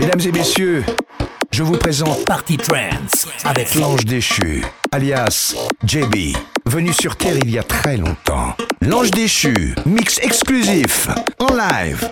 Mesdames 0.00 0.20
et 0.24 0.32
messieurs, 0.32 0.82
je 1.50 1.62
vous 1.62 1.76
présente 1.76 2.24
Party 2.24 2.56
Trance 2.56 3.28
avec 3.44 3.74
l'ange 3.74 4.06
déchu, 4.06 4.64
alias 4.92 5.54
JB, 5.84 6.34
venu 6.64 6.90
sur 6.94 7.16
Terre 7.16 7.36
il 7.36 7.50
y 7.50 7.58
a 7.58 7.62
très 7.62 7.98
longtemps. 7.98 8.56
L'ange 8.80 9.10
déchu, 9.10 9.74
mix 9.84 10.18
exclusif, 10.22 11.08
en 11.38 11.54
live. 11.54 12.08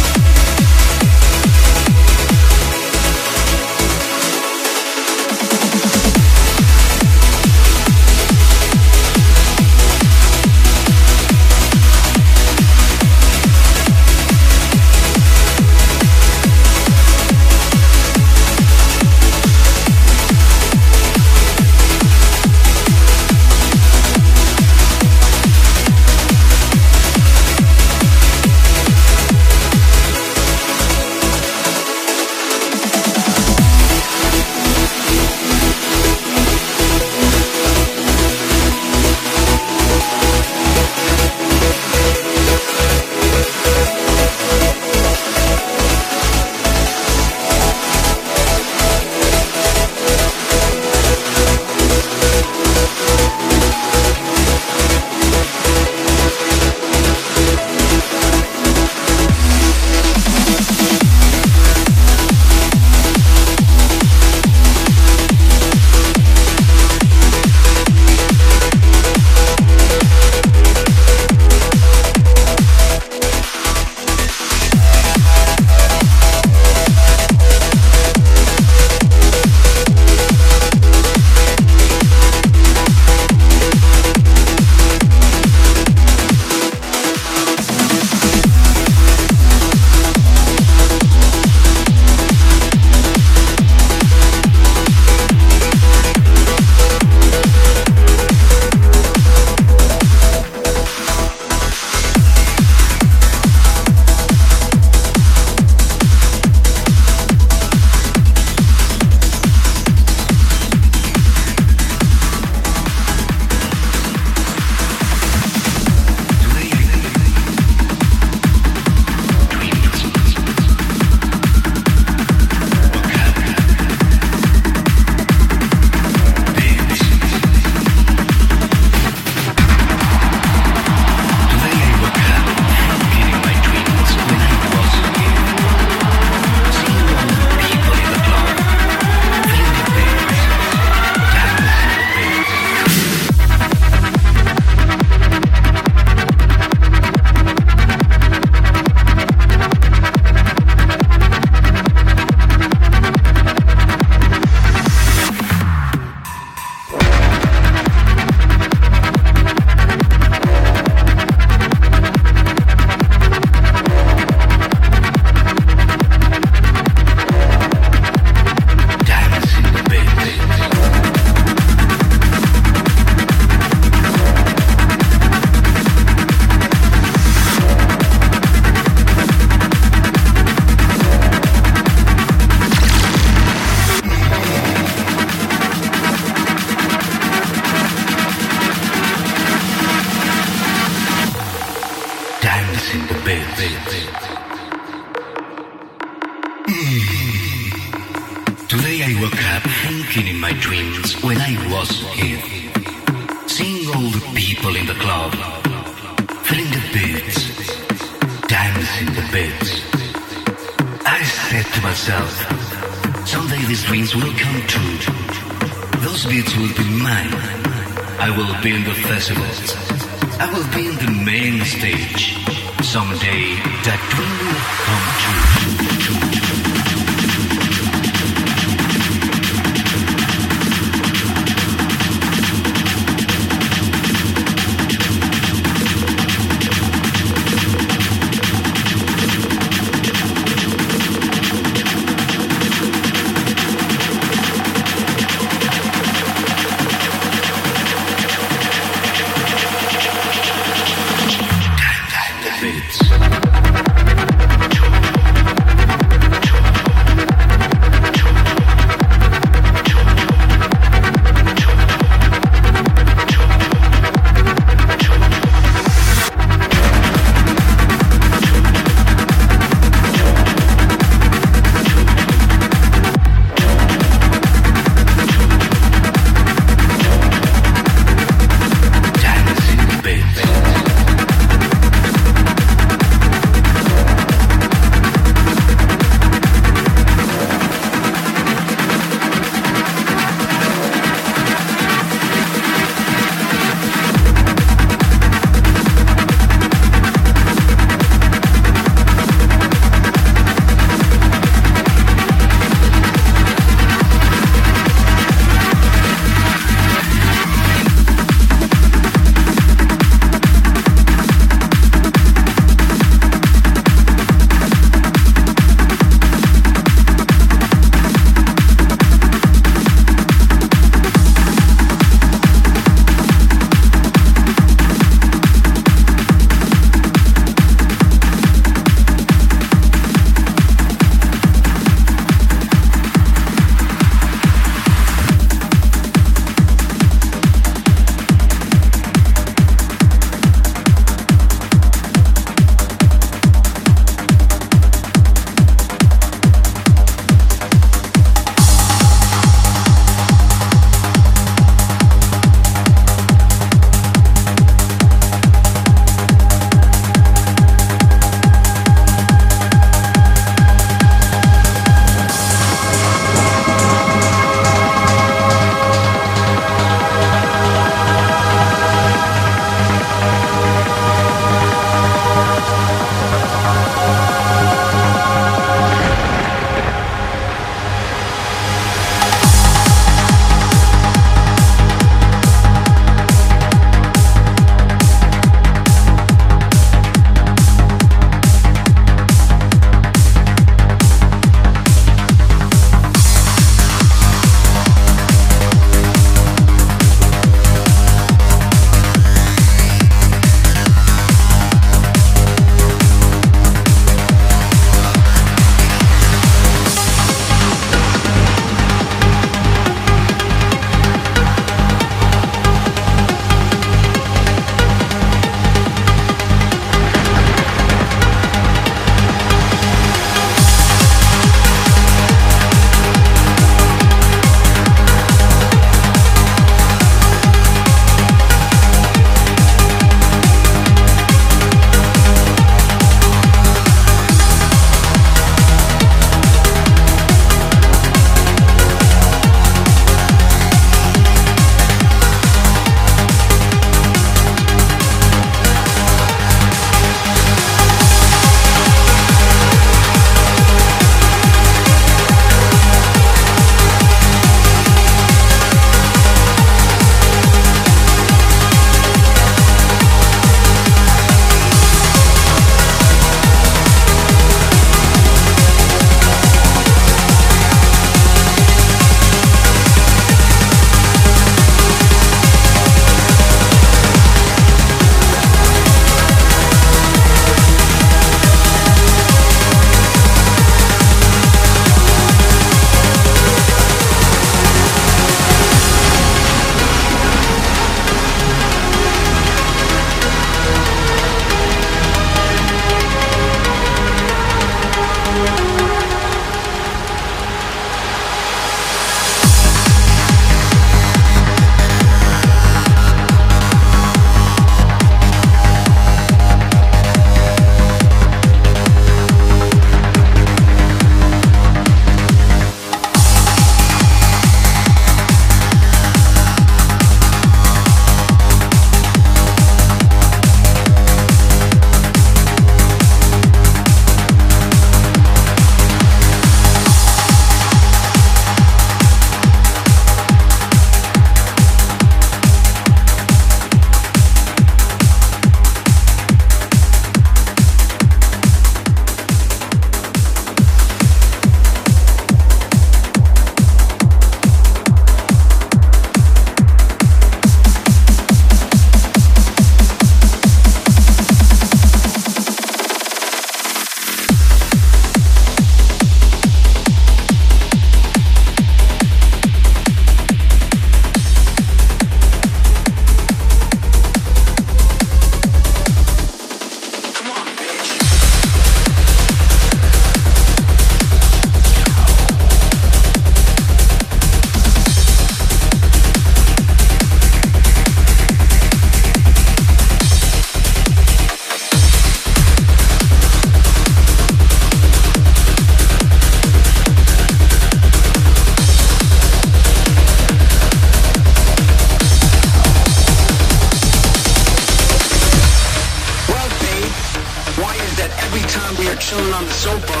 chilling 599.08 599.32
on 599.32 599.44
the 599.46 599.52
sofa, 599.52 600.00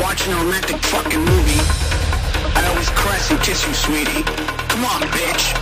watching 0.00 0.32
a 0.32 0.36
romantic 0.36 0.76
fucking 0.76 1.18
movie, 1.18 1.60
I 2.54 2.64
always 2.68 2.88
caress 2.90 3.32
and 3.32 3.40
kiss 3.40 3.66
you, 3.66 3.74
sweetie. 3.74 4.22
Come 4.68 4.84
on, 4.84 5.02
bitch. 5.10 5.54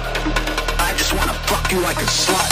I 0.78 0.92
just 0.98 1.14
wanna 1.14 1.33
fuck 1.48 1.72
you 1.72 1.80
like 1.80 1.96
a 1.96 2.04
slut. 2.04 2.50